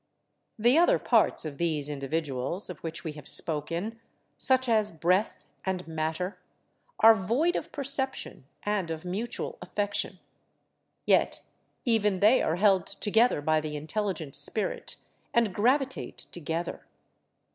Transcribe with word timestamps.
The 0.57 0.79
other 0.79 0.97
parts 0.97 1.45
of 1.45 1.59
these 1.59 1.87
individuals 1.87 2.71
of 2.71 2.79
which 2.79 3.03
we 3.03 3.11
have 3.11 3.27
spoken, 3.27 3.99
such 4.35 4.67
as 4.67 4.91
breath 4.91 5.45
and 5.63 5.87
matter, 5.87 6.39
are 7.01 7.13
void 7.13 7.55
of 7.55 7.71
perception 7.71 8.45
and 8.63 8.89
of 8.89 9.05
mutual 9.05 9.59
affection; 9.61 10.17
yet 11.05 11.43
even 11.85 12.19
they 12.19 12.41
are 12.41 12.55
held 12.55 12.87
together 12.87 13.43
by 13.43 13.61
the 13.61 13.75
intelligent 13.75 14.35
spirit 14.35 14.95
and 15.35 15.53
gravitate 15.53 16.17
together. 16.17 16.87